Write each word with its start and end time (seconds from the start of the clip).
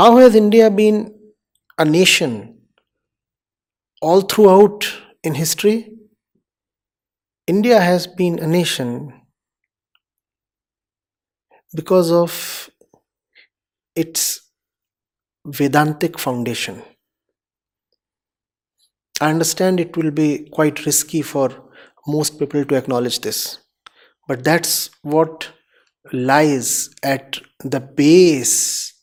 How 0.00 0.16
has 0.16 0.34
India 0.34 0.70
been 0.70 1.14
a 1.76 1.84
nation 1.84 2.56
all 4.00 4.22
throughout 4.22 4.90
in 5.22 5.34
history? 5.34 5.92
India 7.46 7.78
has 7.78 8.06
been 8.06 8.38
a 8.38 8.46
nation 8.46 9.12
because 11.74 12.10
of 12.10 12.70
its 13.94 14.40
Vedantic 15.44 16.18
foundation. 16.18 16.82
I 19.20 19.28
understand 19.28 19.80
it 19.80 19.98
will 19.98 20.12
be 20.12 20.48
quite 20.50 20.86
risky 20.86 21.20
for 21.20 21.50
most 22.06 22.38
people 22.38 22.64
to 22.64 22.74
acknowledge 22.74 23.20
this, 23.20 23.58
but 24.26 24.44
that's 24.44 24.88
what 25.02 25.50
lies 26.10 26.88
at 27.02 27.38
the 27.62 27.80
base 27.80 28.94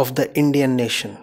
of 0.00 0.14
the 0.14 0.26
Indian 0.42 0.76
nation. 0.76 1.18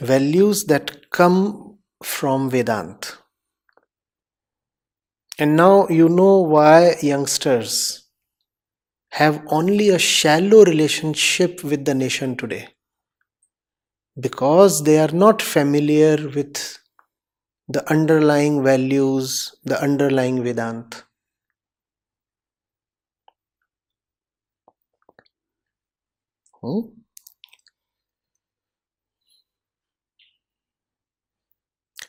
Values 0.00 0.64
that 0.66 1.10
come 1.10 1.78
from 2.02 2.50
Vedant. 2.50 3.16
And 5.38 5.56
now 5.56 5.88
you 5.88 6.08
know 6.08 6.38
why 6.40 6.96
youngsters 7.00 7.72
have 9.12 9.40
only 9.48 9.88
a 9.88 9.98
shallow 9.98 10.64
relationship 10.64 11.64
with 11.64 11.84
the 11.86 11.94
nation 11.94 12.36
today. 12.36 12.68
Because 14.20 14.84
they 14.84 14.98
are 14.98 15.14
not 15.24 15.40
familiar 15.40 16.16
with 16.28 16.78
the 17.68 17.88
underlying 17.90 18.62
values, 18.62 19.54
the 19.64 19.80
underlying 19.80 20.42
Vedant. 20.42 21.04
Hmm? 26.62 26.80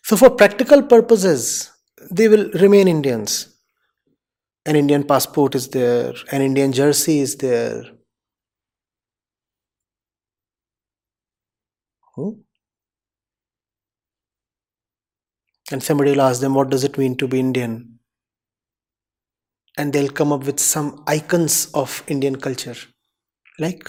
So, 0.04 0.18
for 0.18 0.32
practical 0.32 0.82
purposes, 0.82 1.72
they 2.12 2.28
will 2.28 2.50
remain 2.54 2.88
Indians. 2.88 3.56
An 4.66 4.76
Indian 4.76 5.04
passport 5.04 5.56
is 5.56 5.70
there, 5.70 6.14
an 6.32 6.42
Indian 6.42 6.72
jersey 6.72 7.20
is 7.20 7.38
there. 7.38 7.84
And 15.72 15.84
somebody 15.84 16.12
will 16.12 16.22
ask 16.22 16.42
them, 16.42 16.56
What 16.56 16.70
does 16.70 16.84
it 16.84 16.98
mean 16.98 17.16
to 17.18 17.28
be 17.28 17.40
Indian? 17.40 18.00
And 19.78 19.94
they'll 19.94 20.10
come 20.10 20.34
up 20.34 20.44
with 20.46 20.60
some 20.60 21.04
icons 21.08 21.72
of 21.74 22.04
Indian 22.08 22.36
culture, 22.36 22.76
like 23.60 23.88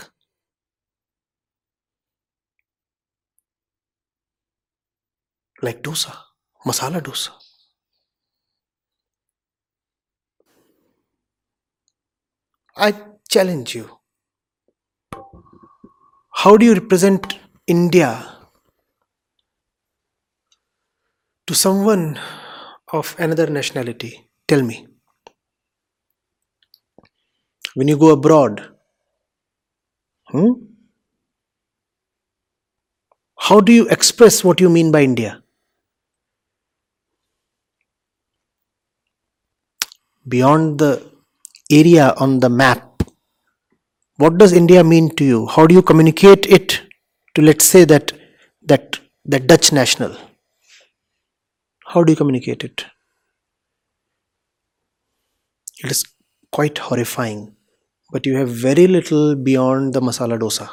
like 5.62 5.82
dosa, 5.82 6.12
masala 6.66 7.00
dosa. 7.00 7.32
I 12.76 12.90
challenge 13.28 13.76
you. 13.76 14.00
How 16.32 16.56
do 16.56 16.66
you 16.66 16.74
represent 16.74 17.38
India 17.68 18.36
to 21.46 21.54
someone 21.54 22.18
of 22.92 23.14
another 23.18 23.46
nationality? 23.48 24.30
Tell 24.48 24.62
me. 24.62 24.86
When 27.74 27.88
you 27.88 27.98
go 27.98 28.10
abroad, 28.12 28.76
hmm, 30.28 30.52
how 33.36 33.58
do 33.60 33.72
you 33.72 33.88
express 33.88 34.44
what 34.44 34.60
you 34.60 34.70
mean 34.70 34.92
by 34.92 35.02
India? 35.02 35.39
Beyond 40.28 40.78
the 40.78 41.02
area 41.70 42.14
on 42.18 42.40
the 42.40 42.50
map, 42.50 43.02
what 44.16 44.36
does 44.36 44.52
India 44.52 44.84
mean 44.84 45.08
to 45.16 45.24
you? 45.24 45.46
How 45.46 45.66
do 45.66 45.74
you 45.74 45.82
communicate 45.82 46.46
it 46.46 46.82
to, 47.34 47.42
let's 47.42 47.64
say, 47.64 47.84
that 47.84 48.12
that 48.62 49.00
that 49.24 49.46
Dutch 49.46 49.72
national? 49.72 50.14
How 51.86 52.04
do 52.04 52.12
you 52.12 52.16
communicate 52.16 52.62
it? 52.64 52.84
It 55.82 55.90
is 55.90 56.04
quite 56.52 56.76
horrifying, 56.76 57.56
but 58.12 58.26
you 58.26 58.36
have 58.36 58.50
very 58.50 58.86
little 58.86 59.34
beyond 59.34 59.94
the 59.94 60.00
masala 60.00 60.38
dosa. 60.38 60.68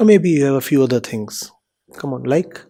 Or 0.00 0.06
maybe 0.06 0.30
you 0.30 0.44
have 0.46 0.56
a 0.56 0.60
few 0.60 0.82
other 0.82 0.98
things. 0.98 1.52
Come 1.96 2.12
on, 2.14 2.24
like 2.24 2.60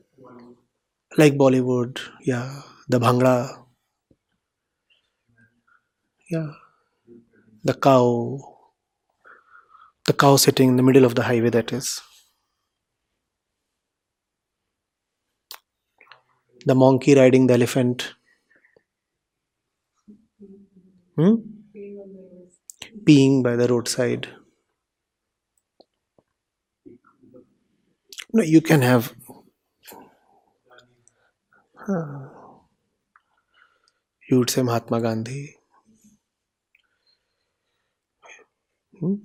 like 1.17 1.35
Bollywood, 1.39 1.99
yeah, 2.23 2.61
the 2.89 2.99
bhangra, 3.01 3.65
yeah, 6.31 6.53
the 7.65 7.75
cow, 7.75 8.39
the 10.07 10.13
cow 10.13 10.37
sitting 10.37 10.69
in 10.69 10.77
the 10.77 10.83
middle 10.83 11.05
of 11.05 11.17
the 11.17 11.25
highway. 11.25 11.51
That 11.51 11.73
is 11.73 12.01
the 16.67 16.75
monkey 16.75 17.15
riding 17.15 17.47
the 17.47 17.55
elephant. 17.55 18.15
Hmm? 21.17 21.37
Peeing 23.05 23.43
by 23.43 23.55
the 23.55 23.69
roadside. 23.69 24.29
No, 28.33 28.43
you 28.43 28.61
can 28.61 28.83
have. 28.83 29.15
You 34.29 34.39
would 34.39 34.51
say 34.51 34.63
Mahatma 34.63 35.01
Gandhi, 35.01 35.57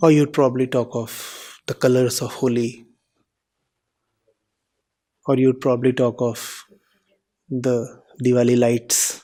or 0.01 0.11
you'd 0.11 0.33
probably 0.33 0.67
talk 0.67 0.95
of 0.95 1.59
the 1.67 1.73
colors 1.73 2.21
of 2.21 2.33
Holi, 2.33 2.85
or 5.27 5.37
you'd 5.37 5.61
probably 5.61 5.93
talk 5.93 6.21
of 6.21 6.65
the 7.49 8.01
Diwali 8.23 8.57
lights. 8.57 9.23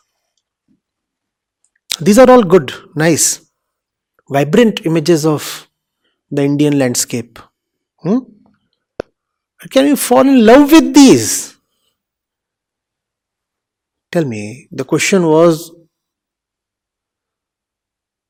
These 2.00 2.20
are 2.20 2.30
all 2.30 2.44
good, 2.44 2.72
nice, 2.96 3.42
vibrant 4.30 4.86
images 4.86 5.26
of 5.26 5.68
the 6.30 6.44
Indian 6.44 6.78
landscape. 6.78 7.40
Hmm? 8.00 8.20
Can 9.72 9.88
you 9.88 9.96
fall 9.96 10.22
in 10.22 10.46
love 10.46 10.72
with 10.72 10.94
these? 10.94 11.53
Tell 14.14 14.26
me, 14.26 14.68
the 14.72 14.86
question 14.86 15.26
was 15.26 15.72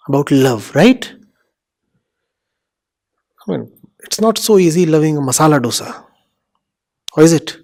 about 0.08 0.32
love, 0.32 0.74
right? 0.74 1.14
I 3.46 3.52
mean, 3.52 3.70
it's 4.00 4.22
not 4.22 4.38
so 4.38 4.58
easy 4.58 4.86
loving 4.86 5.18
a 5.18 5.20
masala 5.20 5.60
dosa. 5.60 6.06
Or 7.18 7.24
is 7.24 7.34
it? 7.34 7.58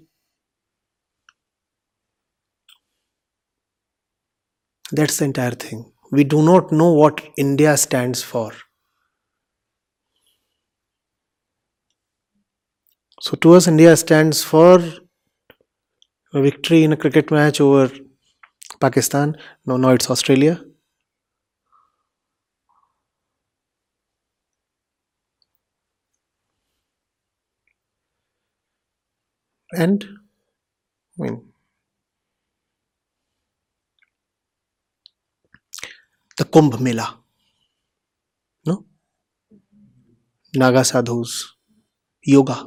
That's 4.92 5.16
the 5.16 5.24
entire 5.24 5.52
thing. 5.52 5.90
We 6.12 6.24
do 6.24 6.42
not 6.42 6.72
know 6.72 6.92
what 6.92 7.26
India 7.38 7.74
stands 7.78 8.22
for. 8.22 8.52
So, 13.22 13.34
to 13.38 13.54
us, 13.54 13.66
India 13.66 13.96
stands 13.96 14.44
for 14.44 14.78
a 16.34 16.42
victory 16.42 16.84
in 16.84 16.92
a 16.92 16.98
cricket 16.98 17.30
match 17.30 17.62
over 17.62 17.90
Pakistan. 18.80 19.36
No, 19.66 19.76
no, 19.76 19.90
it's 19.90 20.10
Australia. 20.10 20.64
And, 29.72 30.04
I 31.18 31.22
mean, 31.22 31.52
the 36.38 36.44
Kumbh 36.44 36.80
Mela. 36.80 37.18
No? 38.66 38.84
Naga 40.56 40.84
sadhus, 40.84 41.54
yoga. 42.22 42.66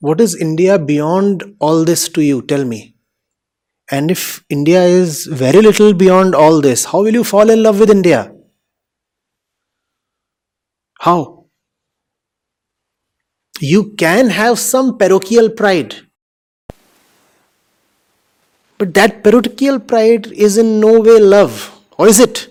What 0.00 0.20
is 0.22 0.34
India 0.34 0.78
beyond 0.78 1.56
all 1.58 1.84
this 1.84 2.08
to 2.10 2.22
you? 2.22 2.40
Tell 2.40 2.64
me. 2.64 2.94
And 3.90 4.10
if 4.10 4.44
India 4.48 4.82
is 4.82 5.26
very 5.26 5.60
little 5.60 5.92
beyond 5.94 6.34
all 6.34 6.60
this, 6.60 6.84
how 6.84 7.02
will 7.02 7.12
you 7.12 7.24
fall 7.24 7.50
in 7.50 7.62
love 7.62 7.80
with 7.80 7.90
India? 7.90 8.32
How? 11.00 11.46
You 13.60 13.94
can 13.96 14.30
have 14.30 14.58
some 14.58 14.96
parochial 14.96 15.50
pride, 15.50 15.96
But 18.80 18.94
that 18.94 19.22
parochial 19.22 19.78
pride 19.78 20.28
is 20.32 20.56
in 20.56 20.80
no 20.80 21.00
way 21.00 21.20
love, 21.20 21.78
or 21.98 22.08
is 22.08 22.18
it? 22.18 22.48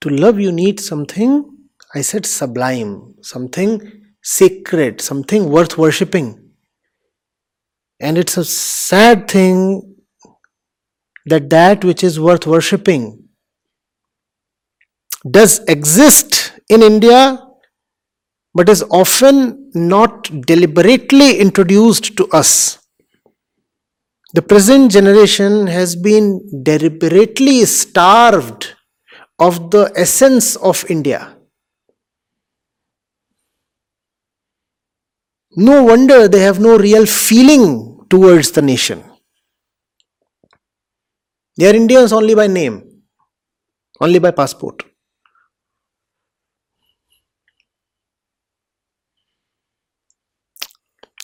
To 0.00 0.08
love, 0.08 0.40
you 0.40 0.50
need 0.50 0.80
something, 0.80 1.56
I 1.94 2.00
said, 2.00 2.26
sublime, 2.26 3.14
something 3.22 3.99
sacred, 4.22 5.00
something 5.00 5.48
worth 5.50 5.78
worshipping. 5.78 6.50
And 8.00 8.16
it's 8.16 8.36
a 8.36 8.44
sad 8.44 9.28
thing 9.28 9.96
that 11.26 11.50
that 11.50 11.84
which 11.84 12.02
is 12.02 12.18
worth 12.18 12.46
worshipping 12.46 13.28
does 15.30 15.60
exist 15.68 16.52
in 16.68 16.82
India 16.82 17.38
but 18.54 18.68
is 18.68 18.82
often 18.90 19.70
not 19.74 20.28
deliberately 20.46 21.38
introduced 21.38 22.16
to 22.16 22.26
us. 22.30 22.78
The 24.32 24.42
present 24.42 24.90
generation 24.92 25.66
has 25.66 25.94
been 25.96 26.62
deliberately 26.62 27.64
starved 27.64 28.74
of 29.38 29.70
the 29.70 29.92
essence 29.96 30.56
of 30.56 30.84
India. 30.88 31.36
No 35.56 35.82
wonder 35.82 36.28
they 36.28 36.40
have 36.40 36.60
no 36.60 36.78
real 36.78 37.06
feeling 37.06 38.06
towards 38.08 38.52
the 38.52 38.62
nation. 38.62 39.04
They 41.56 41.68
are 41.70 41.74
Indians 41.74 42.12
only 42.12 42.34
by 42.34 42.46
name, 42.46 43.02
only 44.00 44.18
by 44.18 44.30
passport. 44.30 44.84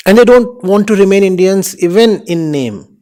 And 0.06 0.16
they 0.16 0.24
don't 0.24 0.62
want 0.62 0.86
to 0.86 0.96
remain 0.96 1.22
Indians 1.22 1.76
even 1.82 2.22
in 2.26 2.50
name. 2.50 2.96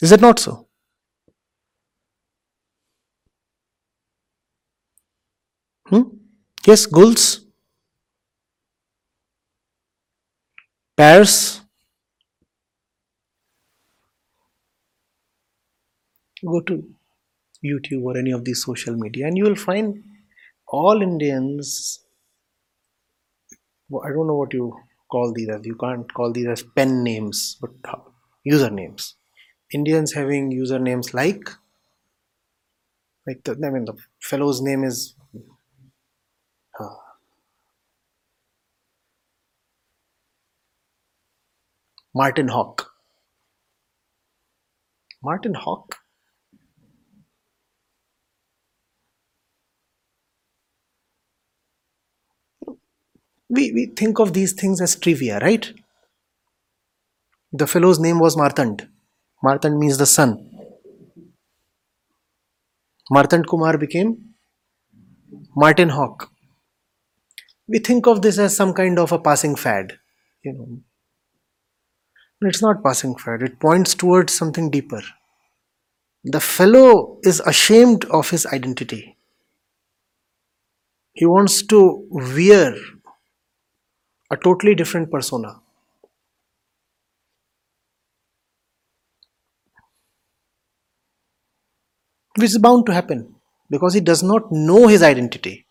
Is 0.00 0.10
that 0.10 0.20
not 0.20 0.38
so? 0.38 0.65
Hmm? 5.88 6.02
Yes, 6.66 6.86
Gulls, 6.86 7.40
Paris. 10.96 11.62
Go 16.42 16.60
to 16.62 16.82
YouTube 17.64 18.04
or 18.04 18.16
any 18.18 18.30
of 18.32 18.44
these 18.44 18.64
social 18.64 18.96
media 18.96 19.26
and 19.26 19.36
you 19.38 19.44
will 19.44 19.56
find 19.56 20.04
all 20.68 21.02
Indians. 21.02 22.00
I 24.04 24.10
don't 24.10 24.28
know 24.28 24.36
what 24.36 24.54
you 24.54 24.76
call 25.10 25.32
these 25.32 25.48
as. 25.48 25.66
You 25.66 25.74
can't 25.74 26.12
call 26.14 26.32
these 26.32 26.46
as 26.46 26.62
pen 26.62 27.02
names, 27.02 27.56
but 27.60 27.70
usernames. 28.46 29.14
Indians 29.72 30.12
having 30.12 30.52
usernames 30.52 31.12
like 31.14 31.48
like 33.26 33.42
the, 33.44 33.52
I 33.66 33.70
mean 33.70 33.84
the 33.84 33.94
fellow's 34.20 34.60
name 34.62 34.84
is 34.84 35.14
uh, 36.78 36.94
Martin 42.18 42.48
Hawk. 42.48 42.92
Martin 45.22 45.52
Hawk. 45.52 45.96
We, 53.50 53.70
we 53.72 53.92
think 53.94 54.18
of 54.18 54.32
these 54.32 54.54
things 54.54 54.80
as 54.80 54.96
trivia, 54.96 55.40
right? 55.40 55.70
The 57.52 57.66
fellow's 57.66 58.00
name 58.00 58.18
was 58.18 58.34
Martand. 58.34 58.88
Martand 59.42 59.78
means 59.78 59.98
the 59.98 60.06
sun. 60.06 60.50
Martand 63.10 63.46
Kumar 63.46 63.76
became 63.76 64.16
Martin 65.54 65.90
Hawk. 65.90 66.30
We 67.68 67.78
think 67.78 68.06
of 68.06 68.22
this 68.22 68.38
as 68.38 68.56
some 68.56 68.72
kind 68.72 68.98
of 68.98 69.12
a 69.12 69.18
passing 69.18 69.54
fad, 69.54 69.98
you 70.42 70.54
know. 70.54 70.80
It's 72.40 72.62
not 72.62 72.82
passing 72.82 73.16
fad, 73.16 73.42
it 73.42 73.58
points 73.58 73.94
towards 73.94 74.32
something 74.32 74.70
deeper. 74.70 75.02
The 76.24 76.40
fellow 76.40 77.18
is 77.22 77.40
ashamed 77.40 78.04
of 78.06 78.30
his 78.30 78.46
identity. 78.46 79.16
He 81.14 81.24
wants 81.24 81.62
to 81.66 82.06
wear 82.10 82.74
a 84.30 84.36
totally 84.36 84.74
different 84.74 85.10
persona. 85.10 85.60
which 92.36 92.50
is 92.50 92.58
bound 92.58 92.86
to 92.86 92.92
happen 92.92 93.34
because 93.70 93.94
he 93.94 94.00
does 94.00 94.22
not 94.22 94.52
know 94.52 94.86
his 94.86 95.02
identity. 95.02 95.66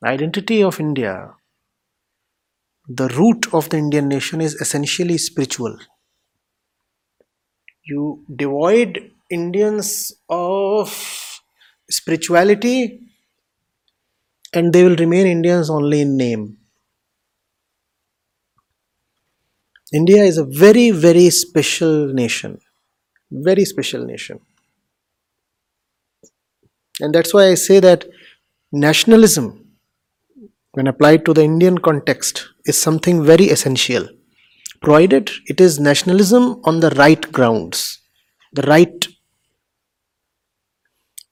The 0.00 0.08
identity 0.08 0.62
of 0.62 0.78
India, 0.80 1.34
the 2.88 3.08
root 3.08 3.52
of 3.54 3.68
the 3.68 3.76
Indian 3.78 4.08
nation 4.08 4.40
is 4.40 4.54
essentially 4.56 5.18
spiritual. 5.18 5.78
You 7.84 8.24
devoid 8.34 9.10
Indians 9.30 10.12
of 10.28 11.40
spirituality 11.90 13.00
and 14.52 14.72
they 14.74 14.84
will 14.84 14.96
remain 14.96 15.26
Indians 15.26 15.70
only 15.70 16.02
in 16.02 16.16
name. 16.18 16.58
India 19.92 20.22
is 20.24 20.38
a 20.38 20.44
very, 20.44 20.90
very 20.90 21.28
special 21.28 22.06
nation 22.14 22.58
very 23.30 23.64
special 23.64 24.04
nation 24.04 24.40
and 27.00 27.14
that's 27.14 27.32
why 27.34 27.44
i 27.48 27.54
say 27.54 27.80
that 27.80 28.04
nationalism 28.72 29.46
when 30.78 30.92
applied 30.92 31.24
to 31.26 31.34
the 31.38 31.44
indian 31.50 31.78
context 31.88 32.46
is 32.72 32.80
something 32.86 33.24
very 33.32 33.48
essential 33.56 34.08
provided 34.86 35.30
it 35.54 35.60
is 35.66 35.78
nationalism 35.90 36.48
on 36.72 36.80
the 36.86 36.90
right 37.02 37.30
grounds 37.38 37.82
the 38.60 38.66
right 38.72 39.08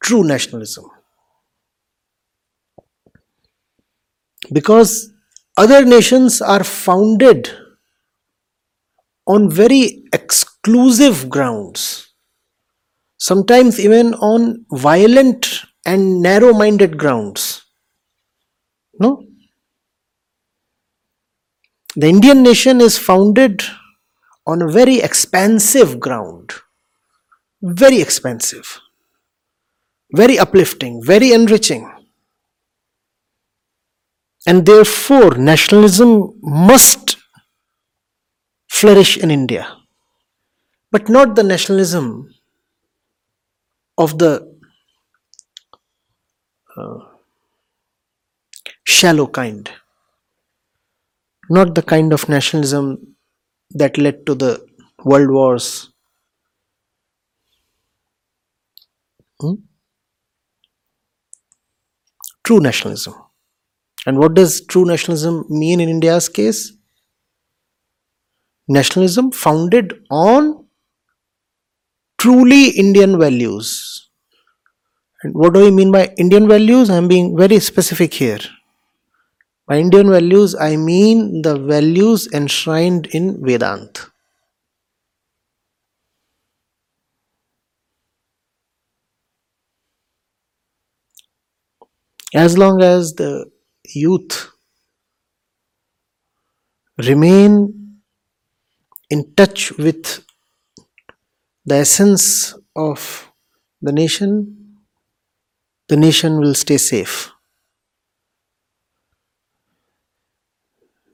true 0.06 0.22
nationalism 0.34 0.90
because 4.52 5.12
other 5.56 5.84
nations 5.84 6.40
are 6.42 6.62
founded 6.62 7.50
on 9.26 9.50
very 9.50 10.04
exclusive 10.12 11.28
grounds, 11.28 12.12
sometimes 13.18 13.80
even 13.80 14.14
on 14.14 14.64
violent 14.70 15.64
and 15.84 16.22
narrow 16.22 16.52
minded 16.52 16.96
grounds. 16.96 17.62
No? 19.00 19.22
The 21.98 22.08
Indian 22.08 22.42
nation 22.42 22.82
is 22.82 22.98
founded 22.98 23.62
on 24.46 24.60
a 24.60 24.70
very 24.70 25.00
expansive 25.00 25.98
ground, 25.98 26.52
very 27.62 28.02
expansive, 28.02 28.80
very 30.12 30.38
uplifting, 30.38 31.02
very 31.02 31.32
enriching. 31.32 31.90
And 34.46 34.66
therefore, 34.66 35.38
nationalism 35.38 36.38
must 36.42 37.16
flourish 38.68 39.16
in 39.16 39.30
India, 39.30 39.66
but 40.92 41.08
not 41.08 41.34
the 41.34 41.42
nationalism 41.42 42.34
of 43.96 44.18
the 44.18 44.54
uh, 46.76 46.98
shallow 48.84 49.26
kind, 49.26 49.70
not 51.50 51.74
the 51.74 51.82
kind 51.82 52.12
of 52.12 52.28
nationalism 52.28 53.16
that 53.70 53.98
led 53.98 54.26
to 54.26 54.34
the 54.34 54.66
world 55.04 55.30
wars. 55.30 55.90
Hmm? 59.40 59.54
True 62.44 62.60
nationalism. 62.60 63.14
And 64.06 64.18
what 64.18 64.34
does 64.34 64.64
true 64.66 64.84
nationalism 64.86 65.44
mean 65.50 65.80
in 65.80 65.88
India's 65.88 66.28
case? 66.28 66.72
nationalism 68.68 69.30
founded 69.32 69.94
on 70.10 70.66
truly 72.18 72.70
Indian 72.70 73.18
values. 73.18 74.10
And 75.22 75.34
what 75.34 75.54
do 75.54 75.66
I 75.66 75.70
mean 75.70 75.92
by 75.92 76.12
Indian 76.16 76.48
values? 76.48 76.90
I'm 76.90 77.08
being 77.08 77.36
very 77.36 77.58
specific 77.60 78.14
here. 78.14 78.38
By 79.66 79.78
Indian 79.78 80.10
values, 80.10 80.54
I 80.54 80.76
mean 80.76 81.42
the 81.42 81.58
values 81.58 82.28
enshrined 82.32 83.06
in 83.06 83.44
Vedanta. 83.44 84.12
as 92.36 92.58
long 92.58 92.82
as 92.82 93.14
the 93.14 93.50
youth 93.94 94.50
remain 96.98 98.00
in 99.08 99.34
touch 99.34 99.72
with 99.78 100.22
the 101.64 101.76
essence 101.76 102.54
of 102.76 103.30
the 103.80 103.92
nation, 103.92 104.76
the 105.88 105.96
nation 105.96 106.38
will 106.38 106.54
stay 106.54 106.76
safe. 106.76 107.35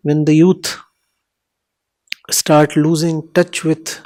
When 0.02 0.24
the 0.26 0.34
youth 0.34 0.78
start 2.30 2.74
losing 2.76 3.28
touch 3.32 3.62
with 3.62 4.00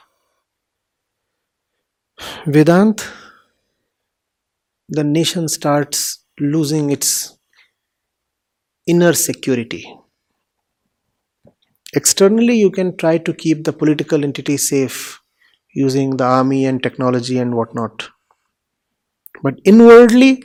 Vedant, 2.46 3.02
the 4.88 5.04
nation 5.04 5.46
starts 5.48 6.24
losing 6.40 6.90
its 6.90 7.38
inner 8.86 9.12
security. 9.12 9.84
Externally, 11.94 12.54
you 12.56 12.70
can 12.70 12.96
try 12.96 13.18
to 13.18 13.34
keep 13.34 13.64
the 13.64 13.72
political 13.72 14.22
entity 14.22 14.56
safe 14.56 15.18
using 15.74 16.16
the 16.16 16.22
army 16.22 16.64
and 16.64 16.80
technology 16.80 17.38
and 17.38 17.56
whatnot. 17.56 18.08
But 19.42 19.60
inwardly, 19.64 20.42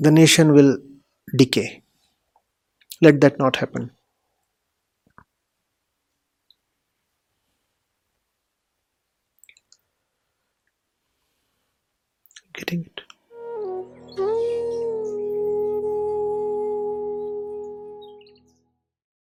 the 0.00 0.10
nation 0.10 0.52
will 0.54 0.78
decay. 1.36 1.82
Let 3.02 3.20
that 3.22 3.38
not 3.40 3.56
happen. 3.56 3.90
Getting 12.54 12.84
it? 12.84 13.07